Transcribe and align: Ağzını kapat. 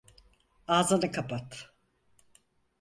Ağzını 0.67 1.11
kapat. 1.11 1.71